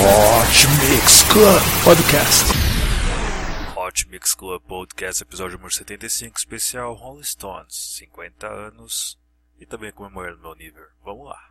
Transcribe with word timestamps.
Hot 0.00 0.66
Mix 0.88 1.22
Club 1.24 1.62
Podcast. 1.84 2.44
Hot 3.76 4.08
Mix 4.08 4.34
Club 4.34 4.62
Podcast, 4.62 5.22
episódio 5.22 5.58
número 5.58 5.74
75, 5.74 6.38
especial 6.38 6.94
Rolling 6.94 7.22
Stones, 7.22 7.74
50 7.98 8.46
anos 8.46 9.18
e 9.58 9.66
também 9.66 9.92
comemorando 9.92 10.40
meu 10.40 10.54
nível. 10.54 10.84
Vamos 11.04 11.26
lá. 11.26 11.49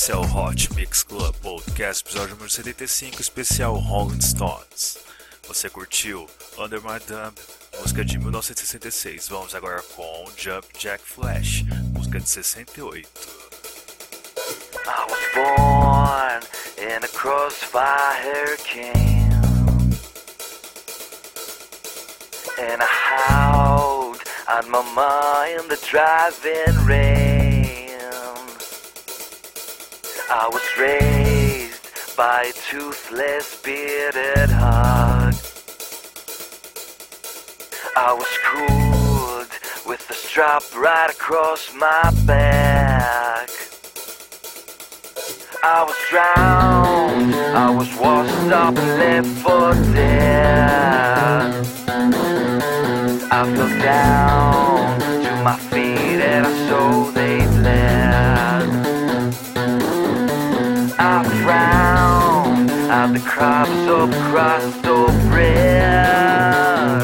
Esse 0.00 0.12
é 0.12 0.16
o 0.16 0.20
Hot 0.20 0.72
Mix 0.74 1.02
Club 1.02 1.34
Podcast, 1.42 2.04
episódio 2.04 2.36
número 2.36 2.48
75, 2.48 3.20
especial 3.20 3.74
Rolling 3.74 4.20
Stones. 4.20 4.96
Você 5.48 5.68
curtiu 5.68 6.24
Under 6.56 6.80
My 6.80 7.00
Thumb, 7.00 7.34
música 7.80 8.04
de 8.04 8.16
1966. 8.16 9.26
Vamos 9.26 9.56
agora 9.56 9.82
com 9.96 10.24
Jump 10.36 10.68
Jack 10.78 11.02
Flash, 11.04 11.64
música 11.92 12.20
de 12.20 12.28
68. 12.28 13.08
I 14.86 15.06
was 15.10 15.20
born 15.34 16.44
in 16.78 17.02
a 17.02 17.08
crossfire. 17.08 18.56
And 22.56 22.80
I 22.80 22.86
howled 22.86 24.22
on 24.48 24.70
my 24.70 24.82
mind 24.94 25.68
the 25.68 25.76
driving 25.90 26.86
rain. 26.86 27.27
I 30.30 30.46
was 30.52 30.62
raised 30.78 32.14
by 32.14 32.50
a 32.50 32.52
toothless 32.52 33.62
bearded 33.62 34.50
hog. 34.50 35.34
I 37.96 38.12
was 38.12 38.26
schooled 38.26 39.48
with 39.86 40.06
the 40.06 40.12
strap 40.12 40.62
right 40.76 41.10
across 41.10 41.72
my 41.72 42.12
back. 42.26 43.48
I 45.64 45.82
was 45.84 45.96
drowned, 46.10 47.34
I 47.34 47.70
was 47.70 47.88
washed 47.96 48.52
up 48.52 48.76
and 48.76 48.98
left 49.00 49.28
for 49.42 49.72
dead. 49.94 51.66
I 53.32 53.54
fell 53.56 53.82
down 53.82 55.00
to 55.00 55.42
my 55.42 55.56
feet 55.70 56.20
and 56.20 56.46
I 56.46 56.68
saw 56.68 57.10
they 57.12 57.47
the 63.06 63.20
crumbs 63.20 63.86
of 63.88 64.12
oh, 64.12 64.30
crust 64.30 64.84
of 64.84 65.08
oh, 65.08 65.28
bread. 65.30 67.02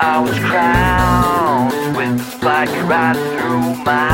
I 0.00 0.20
was 0.20 0.38
crowned 0.38 1.96
with 1.96 2.16
the 2.16 2.24
spike 2.24 2.70
right 2.88 3.14
through 3.14 3.84
my 3.84 4.11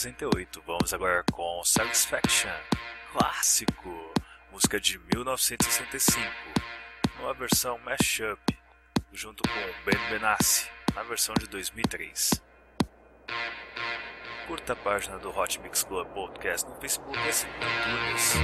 1968. 0.00 0.62
Vamos 0.66 0.94
agora 0.94 1.22
com 1.30 1.62
Satisfaction, 1.62 2.48
clássico, 3.12 4.14
música 4.50 4.80
de 4.80 4.98
1965, 5.14 6.26
numa 7.18 7.34
versão 7.34 7.78
mashup, 7.80 8.40
junto 9.12 9.42
com 9.42 9.84
Ben 9.84 9.98
Benassi, 10.08 10.70
na 10.94 11.02
versão 11.02 11.34
de 11.38 11.46
2003. 11.48 12.42
Curta 14.46 14.72
a 14.72 14.76
página 14.76 15.18
do 15.18 15.28
Hot 15.36 15.60
Mix 15.60 15.84
Club 15.84 16.08
Podcast 16.08 16.66
no 16.66 16.74
Facebook 16.76 17.18
e 17.18 17.28
assine 17.28 17.52
no. 17.58 18.40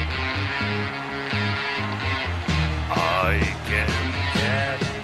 I 2.89 3.41
get 3.69 4.96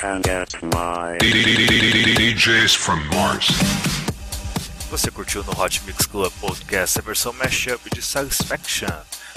can 0.00 0.22
get 0.22 0.62
my. 0.62 1.18
DJs 1.20 2.74
from 2.74 3.04
Mars. 3.14 3.48
Você 4.90 5.10
curtiu 5.10 5.44
no 5.44 5.52
Hot 5.52 5.82
Mix 5.84 6.06
Club 6.06 6.32
Podcast 6.40 6.98
a 6.98 7.02
versão 7.02 7.34
mashup 7.34 7.90
de 7.90 8.00
Satisfaction? 8.00 8.88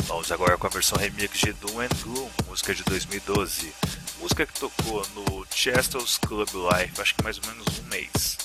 Vamos 0.03 0.31
agora 0.31 0.57
com 0.57 0.65
a 0.65 0.69
versão 0.69 0.97
remix 0.97 1.37
de 1.39 1.51
Doom 1.51 1.81
and 1.81 1.89
Gloom, 2.01 2.29
música 2.47 2.73
de 2.73 2.81
2012. 2.85 3.73
Música 4.21 4.45
que 4.45 4.57
tocou 4.57 5.05
no 5.13 5.45
Chester's 5.53 6.17
Club 6.17 6.47
Live, 6.53 6.93
acho 7.01 7.13
que 7.15 7.23
mais 7.25 7.37
ou 7.39 7.45
menos 7.47 7.67
um 7.79 7.83
mês. 7.89 8.37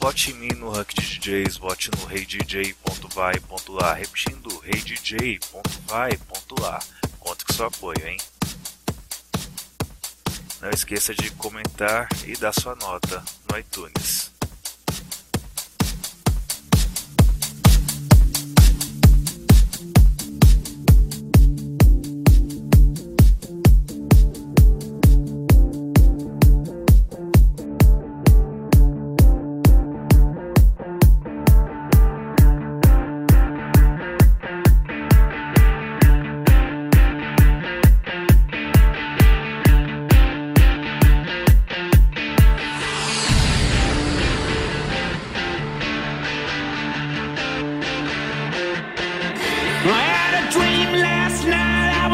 Vote 0.00 0.32
em 0.32 0.34
mim 0.34 0.54
no 0.56 0.72
Rank 0.72 0.92
de 0.92 1.20
DJs, 1.20 1.56
vote 1.58 1.88
no 1.96 2.04
reidj.vai.lá, 2.06 3.94
repetindo 3.94 4.58
reidj.vai.lá. 4.58 5.60
Conto 7.20 7.46
com 7.46 7.52
seu 7.52 7.66
apoio, 7.66 8.08
hein? 8.08 8.18
Não 10.60 10.70
esqueça 10.70 11.14
de 11.14 11.30
comentar 11.32 12.08
e 12.24 12.34
dar 12.36 12.52
sua 12.52 12.74
nota 12.76 13.22
no 13.50 13.58
iTunes. 13.58 14.25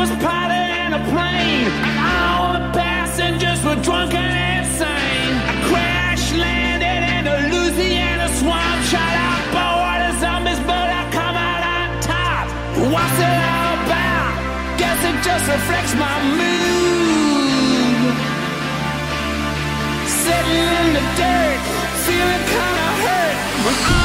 Was 0.03 0.11
piloting 0.19 0.93
a 0.99 1.03
plane, 1.15 1.71
and 1.87 1.97
all 2.11 2.53
the 2.59 2.65
passengers 2.75 3.63
were 3.63 3.79
drunk 3.87 4.13
and 4.13 4.35
insane. 4.59 5.35
I 5.47 5.55
crash 5.71 6.25
landed 6.35 7.03
in 7.15 7.23
a 7.35 7.37
Louisiana 7.55 8.27
swamp, 8.35 8.79
shot 8.91 9.15
out 9.31 9.45
by 9.55 9.69
water 9.83 10.13
zombies, 10.19 10.59
but 10.67 10.89
I 11.01 11.03
come 11.19 11.37
out 11.51 11.63
on 11.79 11.87
top. 12.03 12.47
What's 12.91 13.19
it 13.31 13.39
all 13.55 13.75
about? 13.87 14.35
Guess 14.81 14.99
it 15.07 15.17
just 15.23 15.45
reflects 15.55 15.95
my 15.95 16.17
mood. 16.35 18.15
Sitting 20.25 20.67
in 20.83 20.89
the 20.99 21.05
dirt, 21.21 21.61
feeling 22.07 22.45
kinda 22.51 22.89
hurt. 23.07 24.02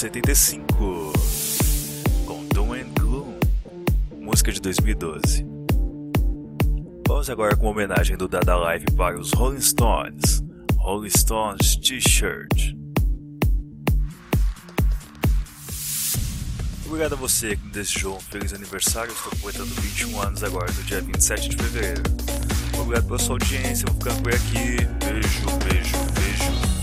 75, 0.00 1.12
com 2.24 2.46
Doom 2.54 2.72
and 2.72 2.88
Gloom, 2.98 3.38
música 4.18 4.50
de 4.50 4.58
2012. 4.58 5.44
Vamos 7.06 7.28
agora 7.28 7.54
com 7.54 7.66
uma 7.66 7.72
homenagem 7.72 8.16
do 8.16 8.26
Dada 8.26 8.56
Live 8.56 8.86
para 8.96 9.20
os 9.20 9.30
Rolling 9.34 9.60
Stones, 9.60 10.42
Rolling 10.76 11.10
Stones 11.10 11.76
T-shirt. 11.76 12.74
Obrigado 16.86 17.12
a 17.12 17.16
você 17.16 17.54
que 17.54 17.66
me 17.66 17.70
desejou 17.70 18.16
um 18.16 18.20
feliz 18.20 18.54
aniversário. 18.54 19.12
Estou 19.12 19.32
completando 19.32 19.74
21 19.82 20.22
anos 20.22 20.42
agora, 20.42 20.72
no 20.72 20.82
dia 20.84 21.02
27 21.02 21.50
de 21.50 21.56
fevereiro. 21.58 22.02
Obrigado 22.80 23.04
pela 23.04 23.18
sua 23.18 23.34
audiência. 23.34 23.84
Vou 23.86 23.96
ficando 23.96 24.22
por 24.22 24.34
aqui. 24.34 24.78
Beijo, 25.04 25.58
beijo, 25.58 25.96
beijo. 26.14 26.79